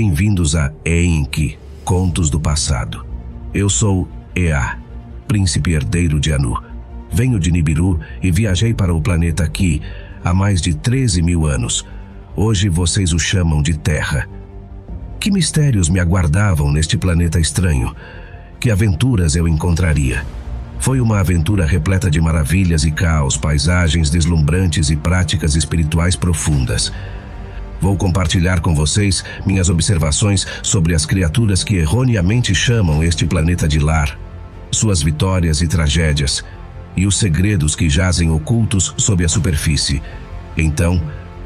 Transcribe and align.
Bem-vindos 0.00 0.54
a 0.54 0.72
Enki, 0.86 1.58
Contos 1.84 2.30
do 2.30 2.38
Passado. 2.38 3.04
Eu 3.52 3.68
sou 3.68 4.08
Ea, 4.32 4.78
príncipe 5.26 5.72
herdeiro 5.72 6.20
de 6.20 6.32
Anu. 6.32 6.56
Venho 7.10 7.36
de 7.36 7.50
Nibiru 7.50 7.98
e 8.22 8.30
viajei 8.30 8.72
para 8.72 8.94
o 8.94 9.02
planeta 9.02 9.42
aqui 9.42 9.82
há 10.22 10.32
mais 10.32 10.62
de 10.62 10.72
13 10.72 11.20
mil 11.20 11.46
anos. 11.46 11.84
Hoje 12.36 12.68
vocês 12.68 13.12
o 13.12 13.18
chamam 13.18 13.60
de 13.60 13.76
Terra. 13.76 14.28
Que 15.18 15.32
mistérios 15.32 15.88
me 15.88 15.98
aguardavam 15.98 16.70
neste 16.70 16.96
planeta 16.96 17.40
estranho? 17.40 17.92
Que 18.60 18.70
aventuras 18.70 19.34
eu 19.34 19.48
encontraria? 19.48 20.24
Foi 20.78 21.00
uma 21.00 21.18
aventura 21.18 21.66
repleta 21.66 22.08
de 22.08 22.20
maravilhas 22.20 22.84
e 22.84 22.92
caos, 22.92 23.36
paisagens 23.36 24.10
deslumbrantes 24.10 24.90
e 24.90 24.96
práticas 24.96 25.56
espirituais 25.56 26.14
profundas. 26.14 26.92
Vou 27.80 27.96
compartilhar 27.96 28.60
com 28.60 28.74
vocês 28.74 29.24
minhas 29.46 29.68
observações 29.68 30.46
sobre 30.62 30.94
as 30.94 31.06
criaturas 31.06 31.62
que 31.62 31.76
erroneamente 31.76 32.54
chamam 32.54 33.02
este 33.02 33.26
planeta 33.26 33.68
de 33.68 33.78
lar, 33.78 34.18
suas 34.70 35.02
vitórias 35.02 35.62
e 35.62 35.68
tragédias, 35.68 36.44
e 36.96 37.06
os 37.06 37.16
segredos 37.16 37.76
que 37.76 37.88
jazem 37.88 38.30
ocultos 38.30 38.94
sob 38.96 39.24
a 39.24 39.28
superfície. 39.28 40.02
Então, 40.56 41.00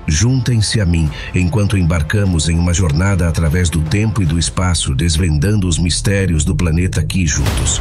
Juntem-se 0.07 0.81
a 0.81 0.87
mim 0.87 1.09
enquanto 1.35 1.79
embarcamos 1.79 2.49
em 2.49 2.59
uma 2.59 2.75
jornada 2.75 3.29
através 3.29 3.71
do 3.71 3.81
tempo 3.83 4.23
e 4.23 4.27
do 4.27 4.39
espaço, 4.39 4.95
desvendando 4.95 5.69
os 5.69 5.79
mistérios 5.79 6.45
do 6.45 6.57
planeta 6.57 7.01
aqui 7.01 7.27
juntos. 7.27 7.81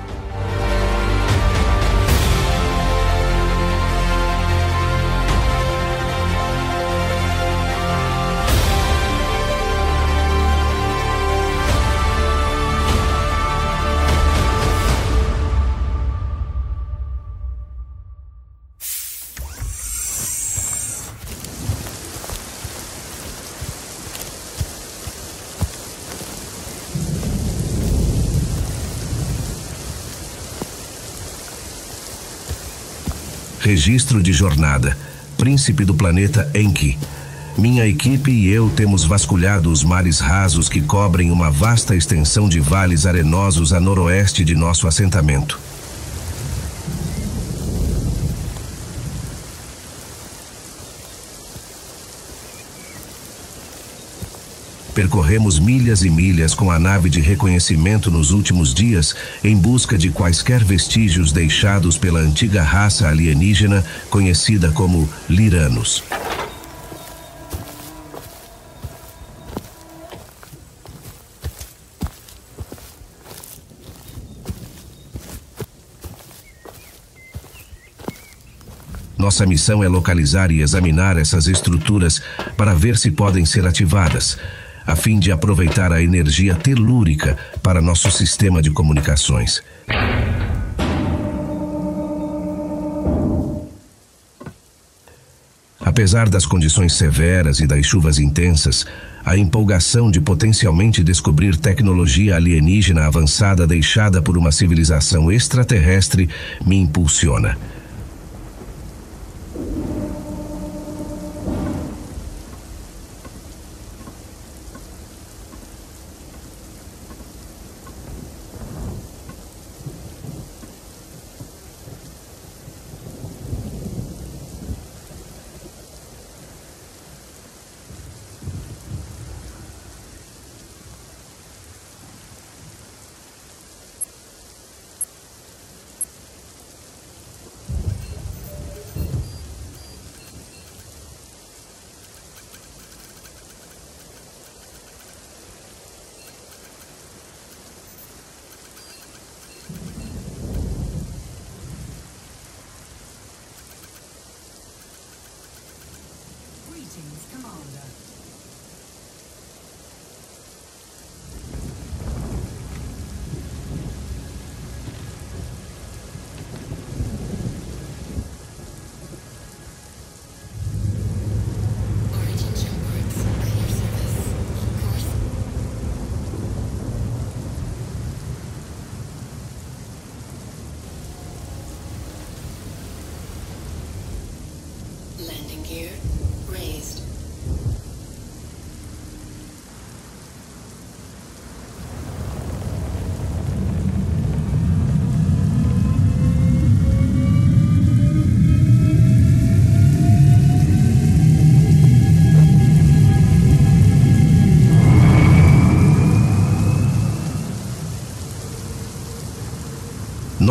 Registro 33.61 34.23
de 34.23 34.33
jornada. 34.33 34.97
Príncipe 35.37 35.85
do 35.85 35.93
planeta 35.93 36.49
Enki. 36.55 36.97
Minha 37.55 37.85
equipe 37.85 38.31
e 38.31 38.49
eu 38.49 38.71
temos 38.71 39.03
vasculhado 39.03 39.71
os 39.71 39.83
mares 39.83 40.19
rasos 40.19 40.67
que 40.67 40.81
cobrem 40.81 41.29
uma 41.29 41.51
vasta 41.51 41.95
extensão 41.95 42.49
de 42.49 42.59
vales 42.59 43.05
arenosos 43.05 43.71
a 43.71 43.79
noroeste 43.79 44.43
de 44.43 44.55
nosso 44.55 44.87
assentamento. 44.87 45.59
Percorremos 54.93 55.57
milhas 55.57 56.03
e 56.03 56.09
milhas 56.09 56.53
com 56.53 56.69
a 56.69 56.77
nave 56.77 57.09
de 57.09 57.21
reconhecimento 57.21 58.11
nos 58.11 58.31
últimos 58.31 58.73
dias 58.73 59.15
em 59.41 59.55
busca 59.55 59.97
de 59.97 60.09
quaisquer 60.09 60.65
vestígios 60.65 61.31
deixados 61.31 61.97
pela 61.97 62.19
antiga 62.19 62.61
raça 62.61 63.07
alienígena 63.07 63.85
conhecida 64.09 64.69
como 64.71 65.07
Liranos. 65.29 66.03
Nossa 79.17 79.45
missão 79.45 79.83
é 79.83 79.87
localizar 79.87 80.51
e 80.51 80.61
examinar 80.61 81.15
essas 81.15 81.47
estruturas 81.47 82.21
para 82.57 82.73
ver 82.73 82.97
se 82.97 83.11
podem 83.11 83.45
ser 83.45 83.65
ativadas 83.65 84.37
a 84.91 84.95
fim 84.95 85.19
de 85.19 85.31
aproveitar 85.31 85.93
a 85.93 86.03
energia 86.03 86.53
telúrica 86.53 87.37
para 87.63 87.81
nosso 87.81 88.11
sistema 88.11 88.61
de 88.61 88.69
comunicações. 88.71 89.63
Apesar 95.79 96.27
das 96.27 96.45
condições 96.45 96.93
severas 96.93 97.61
e 97.61 97.67
das 97.67 97.85
chuvas 97.85 98.19
intensas, 98.19 98.85
a 99.23 99.37
empolgação 99.37 100.11
de 100.11 100.19
potencialmente 100.19 101.03
descobrir 101.03 101.55
tecnologia 101.55 102.35
alienígena 102.35 103.05
avançada 103.05 103.65
deixada 103.65 104.21
por 104.21 104.37
uma 104.37 104.51
civilização 104.51 105.31
extraterrestre 105.31 106.29
me 106.65 106.75
impulsiona. 106.75 107.57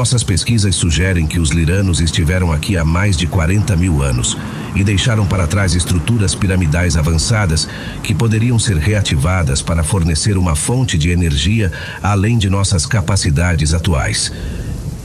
Nossas 0.00 0.25
pesquisas 0.25 0.76
sugerem 0.76 1.26
que 1.26 1.38
os 1.38 1.50
liranos 1.50 2.00
estiveram 2.00 2.50
aqui 2.50 2.75
há 2.75 2.82
mais 2.82 3.19
de 3.19 3.26
40 3.26 3.76
mil 3.76 4.02
anos 4.02 4.35
e 4.75 4.82
deixaram 4.82 5.26
para 5.26 5.47
trás 5.47 5.75
estruturas 5.75 6.35
piramidais 6.35 6.97
avançadas 6.97 7.69
que 8.02 8.14
poderiam 8.14 8.58
ser 8.58 8.79
reativadas 8.79 9.61
para 9.61 9.85
fornecer 9.85 10.38
uma 10.38 10.56
fonte 10.56 10.97
de 10.97 11.11
energia 11.11 11.70
além 12.02 12.38
de 12.38 12.49
nossas 12.49 12.87
capacidades 12.87 13.75
atuais. 13.75 14.32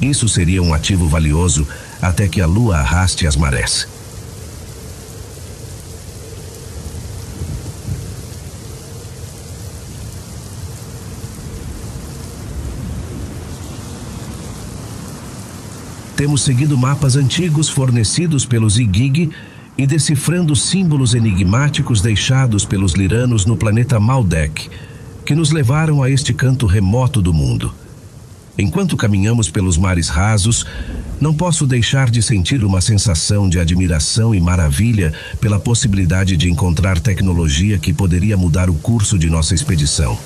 Isso 0.01 0.29
seria 0.29 0.63
um 0.63 0.73
ativo 0.73 1.09
valioso 1.09 1.67
até 2.01 2.29
que 2.29 2.39
a 2.39 2.45
lua 2.45 2.77
arraste 2.77 3.27
as 3.27 3.35
marés. 3.35 3.94
Temos 16.25 16.41
seguido 16.41 16.75
mapas 16.75 17.15
antigos 17.15 17.69
fornecidos 17.69 18.47
pelos 18.47 18.79
Igig 18.79 19.29
e 19.77 19.85
decifrando 19.85 20.55
símbolos 20.55 21.13
enigmáticos 21.13 22.01
deixados 22.01 22.65
pelos 22.65 22.93
liranos 22.93 23.45
no 23.45 23.55
planeta 23.55 23.99
Maldek, 23.99 24.67
que 25.23 25.35
nos 25.35 25.51
levaram 25.51 26.01
a 26.01 26.09
este 26.09 26.33
canto 26.33 26.65
remoto 26.65 27.21
do 27.21 27.31
mundo. 27.31 27.71
Enquanto 28.57 28.97
caminhamos 28.97 29.51
pelos 29.51 29.77
mares 29.77 30.09
rasos, 30.09 30.65
não 31.21 31.31
posso 31.31 31.67
deixar 31.67 32.09
de 32.09 32.23
sentir 32.23 32.63
uma 32.63 32.81
sensação 32.81 33.47
de 33.47 33.59
admiração 33.59 34.33
e 34.33 34.41
maravilha 34.41 35.13
pela 35.39 35.59
possibilidade 35.59 36.35
de 36.35 36.49
encontrar 36.49 36.99
tecnologia 36.99 37.77
que 37.77 37.93
poderia 37.93 38.35
mudar 38.35 38.67
o 38.67 38.73
curso 38.73 39.19
de 39.19 39.29
nossa 39.29 39.53
expedição. 39.53 40.17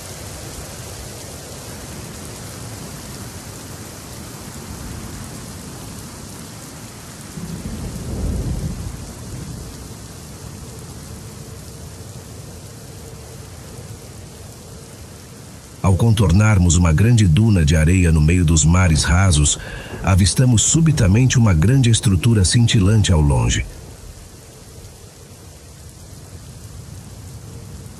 Ao 15.90 15.96
contornarmos 15.96 16.76
uma 16.76 16.92
grande 16.92 17.26
duna 17.26 17.64
de 17.64 17.74
areia 17.74 18.12
no 18.12 18.20
meio 18.20 18.44
dos 18.44 18.64
mares 18.64 19.02
rasos, 19.02 19.58
avistamos 20.04 20.62
subitamente 20.62 21.36
uma 21.36 21.52
grande 21.52 21.90
estrutura 21.90 22.44
cintilante 22.44 23.10
ao 23.10 23.20
longe. 23.20 23.66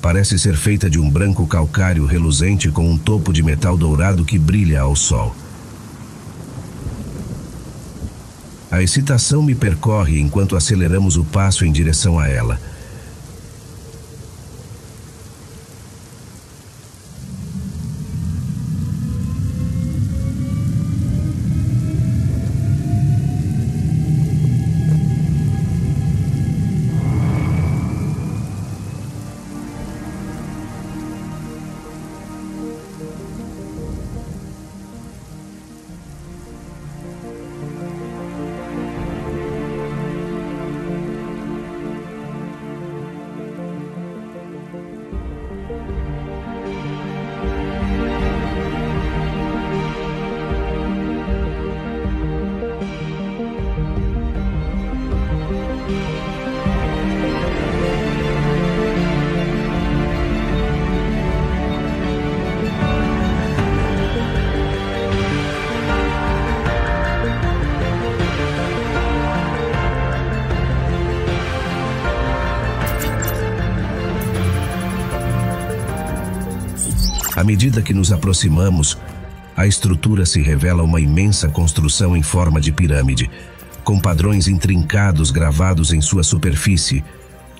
Parece 0.01 0.39
ser 0.39 0.55
feita 0.55 0.89
de 0.89 0.97
um 0.97 1.09
branco 1.09 1.45
calcário 1.45 2.05
reluzente 2.05 2.71
com 2.71 2.89
um 2.89 2.97
topo 2.97 3.33
de 3.33 3.43
metal 3.43 3.75
dourado 3.75 4.23
que 4.23 4.39
brilha 4.39 4.79
ao 4.79 4.95
sol. 4.95 5.35
A 8.71 8.81
excitação 8.81 9.43
me 9.43 9.53
percorre 9.53 10.17
enquanto 10.17 10.55
aceleramos 10.55 11.17
o 11.17 11.25
passo 11.25 11.65
em 11.65 11.73
direção 11.73 12.17
a 12.17 12.29
ela. 12.29 12.57
À 77.41 77.43
medida 77.43 77.81
que 77.81 77.91
nos 77.91 78.11
aproximamos, 78.11 78.95
a 79.57 79.65
estrutura 79.65 80.27
se 80.27 80.43
revela 80.43 80.83
uma 80.83 81.01
imensa 81.01 81.49
construção 81.49 82.15
em 82.15 82.21
forma 82.21 82.61
de 82.61 82.71
pirâmide, 82.71 83.31
com 83.83 83.99
padrões 83.99 84.47
intrincados 84.47 85.31
gravados 85.31 85.91
em 85.91 85.99
sua 86.01 86.21
superfície, 86.21 87.03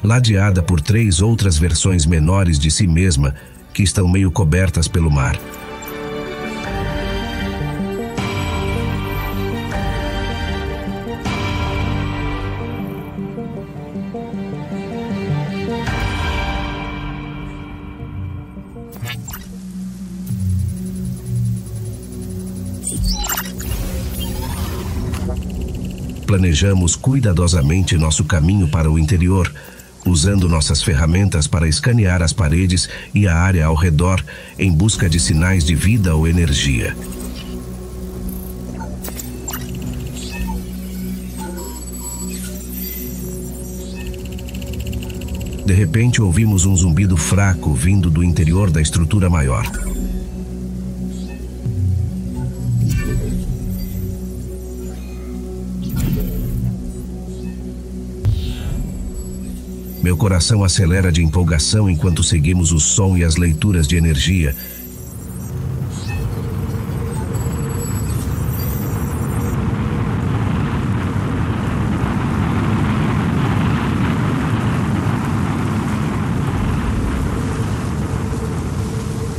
ladeada 0.03 0.61
por 0.61 0.79
três 0.79 1.19
outras 1.19 1.57
versões 1.57 2.05
menores 2.05 2.59
de 2.59 2.69
si 2.69 2.85
mesma 2.85 3.33
que 3.73 3.81
estão 3.81 4.07
meio 4.07 4.29
cobertas 4.29 4.87
pelo 4.87 5.09
mar. 5.09 5.35
Planejamos 26.31 26.95
cuidadosamente 26.95 27.97
nosso 27.97 28.23
caminho 28.23 28.65
para 28.65 28.89
o 28.89 28.97
interior, 28.97 29.53
usando 30.05 30.47
nossas 30.47 30.81
ferramentas 30.81 31.45
para 31.45 31.67
escanear 31.67 32.21
as 32.21 32.31
paredes 32.31 32.87
e 33.13 33.27
a 33.27 33.35
área 33.35 33.65
ao 33.65 33.75
redor 33.75 34.23
em 34.57 34.71
busca 34.71 35.09
de 35.09 35.19
sinais 35.19 35.65
de 35.65 35.75
vida 35.75 36.15
ou 36.15 36.25
energia. 36.25 36.95
De 45.65 45.73
repente 45.73 46.21
ouvimos 46.21 46.65
um 46.65 46.77
zumbido 46.77 47.17
fraco 47.17 47.73
vindo 47.73 48.09
do 48.09 48.23
interior 48.23 48.71
da 48.71 48.81
estrutura 48.81 49.29
maior. 49.29 49.69
Meu 60.01 60.17
coração 60.17 60.63
acelera 60.63 61.11
de 61.11 61.23
empolgação 61.23 61.87
enquanto 61.87 62.23
seguimos 62.23 62.71
o 62.71 62.79
som 62.79 63.15
e 63.15 63.23
as 63.23 63.35
leituras 63.35 63.87
de 63.87 63.95
energia. 63.95 64.55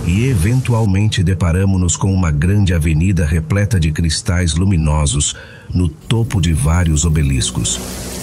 E 0.07 0.27
eventualmente 0.27 1.25
deparamos-nos 1.25 1.97
com 1.97 2.15
uma 2.15 2.31
grande 2.31 2.73
avenida 2.73 3.27
repleta 3.27 3.81
de 3.81 3.91
cristais 3.91 4.55
luminosos 4.55 5.35
no 5.75 5.89
topo 5.89 6.41
de 6.41 6.53
vários 6.53 7.05
obeliscos. 7.05 8.22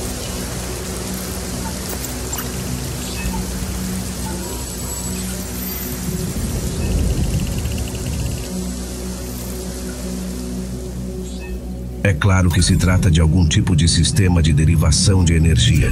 É 12.10 12.14
claro 12.16 12.50
que 12.50 12.60
se 12.64 12.76
trata 12.76 13.12
de 13.12 13.22
algum 13.22 13.48
tipo 13.48 13.76
de 13.76 13.88
sistema 13.88 14.42
de 14.42 14.52
derivação 14.52 15.24
de 15.24 15.36
energia 15.36 15.92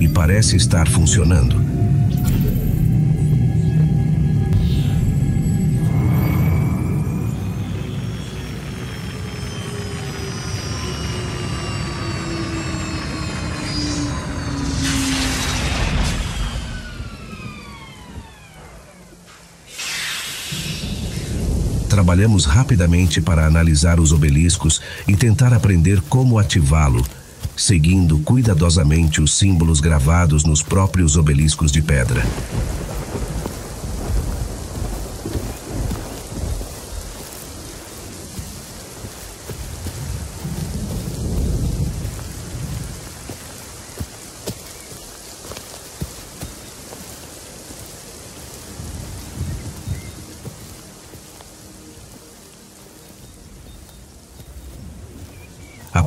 e 0.00 0.08
parece 0.08 0.56
estar 0.56 0.88
funcionando. 0.88 1.71
Trabalhamos 21.92 22.46
rapidamente 22.46 23.20
para 23.20 23.44
analisar 23.44 24.00
os 24.00 24.12
obeliscos 24.12 24.80
e 25.06 25.14
tentar 25.14 25.52
aprender 25.52 26.00
como 26.08 26.38
ativá-lo, 26.38 27.04
seguindo 27.54 28.18
cuidadosamente 28.20 29.20
os 29.20 29.36
símbolos 29.36 29.78
gravados 29.78 30.42
nos 30.42 30.62
próprios 30.62 31.18
obeliscos 31.18 31.70
de 31.70 31.82
pedra. 31.82 32.22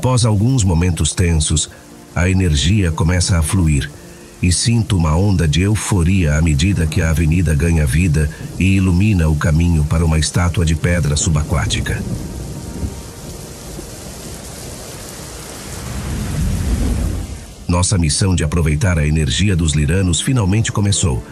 Após 0.05 0.24
alguns 0.24 0.63
momentos 0.63 1.15
tensos, 1.15 1.67
a 2.13 2.29
energia 2.29 2.91
começa 2.91 3.39
a 3.39 3.41
fluir 3.41 3.89
e 4.39 4.51
sinto 4.51 4.95
uma 4.95 5.15
onda 5.17 5.47
de 5.47 5.63
euforia 5.63 6.35
à 6.35 6.41
medida 6.43 6.85
que 6.85 7.01
a 7.01 7.09
avenida 7.09 7.55
ganha 7.55 7.88
vida 7.88 8.29
e 8.59 8.75
ilumina 8.75 9.27
o 9.27 9.35
caminho 9.35 9.83
para 9.83 10.05
uma 10.05 10.19
estátua 10.19 10.63
de 10.63 10.75
pedra 10.75 11.15
subaquática. 11.17 12.00
Nossa 17.67 17.97
missão 17.97 18.35
de 18.35 18.43
aproveitar 18.43 19.00
a 19.00 19.07
energia 19.07 19.55
dos 19.55 19.74
liranos 19.74 20.21
finalmente 20.21 20.71
começou 20.71 21.25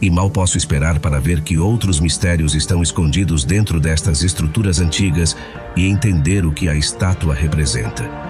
e 0.00 0.10
mal 0.10 0.30
posso 0.30 0.56
esperar 0.56 0.98
para 0.98 1.20
ver 1.20 1.42
que 1.42 1.58
outros 1.58 2.00
mistérios 2.00 2.54
estão 2.54 2.82
escondidos 2.82 3.44
dentro 3.44 3.80
destas 3.80 4.22
estruturas 4.22 4.80
antigas 4.80 5.36
e 5.76 5.86
entender 5.86 6.46
o 6.46 6.52
que 6.52 6.68
a 6.68 6.74
estátua 6.74 7.34
representa. 7.34 8.29